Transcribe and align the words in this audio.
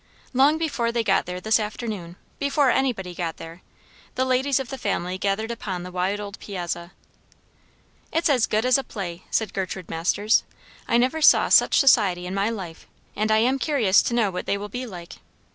Long 0.33 0.57
before 0.57 0.91
they 0.91 1.03
got 1.03 1.27
there 1.27 1.39
this 1.39 1.59
afternoon, 1.59 2.15
before 2.39 2.71
anybody 2.71 3.13
got 3.13 3.37
there, 3.37 3.61
the 4.15 4.25
ladies 4.25 4.59
of 4.59 4.69
the 4.69 4.79
family 4.79 5.19
gathered 5.19 5.51
upon 5.51 5.83
the 5.83 5.91
wide 5.91 6.19
old 6.19 6.39
piazza. 6.39 6.93
"It's 8.11 8.27
as 8.27 8.47
a 8.47 8.49
good 8.49 8.65
as 8.65 8.79
a 8.79 8.83
play," 8.83 9.25
said 9.29 9.53
Gertrude 9.53 9.91
Masters. 9.91 10.43
"I 10.87 10.97
never 10.97 11.21
saw 11.21 11.49
such 11.49 11.77
society 11.79 12.25
in 12.25 12.33
my 12.33 12.49
life, 12.49 12.87
and 13.15 13.31
I 13.31 13.37
am 13.43 13.59
curious 13.59 14.01
to 14.01 14.15
know 14.15 14.31
what 14.31 14.47
they 14.47 14.57
will 14.57 14.69
be 14.69 14.87
like." 14.87 15.17